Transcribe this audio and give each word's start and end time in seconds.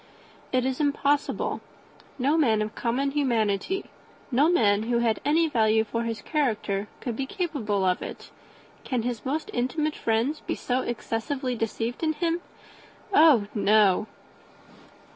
It 0.51 0.65
is 0.65 0.79
impossible. 0.79 1.61
No 2.17 2.35
man 2.35 2.63
of 2.63 2.73
common 2.73 3.11
humanity, 3.11 3.85
no 4.31 4.49
man 4.49 4.81
who 4.89 4.97
had 4.97 5.21
any 5.23 5.47
value 5.47 5.83
for 5.83 6.05
his 6.05 6.23
character, 6.23 6.87
could 7.01 7.15
be 7.15 7.27
capable 7.27 7.85
of 7.85 8.01
it. 8.01 8.31
Can 8.83 9.03
his 9.03 9.23
most 9.23 9.51
intimate 9.53 9.95
friends 9.95 10.39
be 10.39 10.55
so 10.55 10.81
excessively 10.81 11.53
deceived 11.55 12.01
in 12.01 12.13
him? 12.13 12.41
Oh 13.13 13.45
no." 13.53 14.07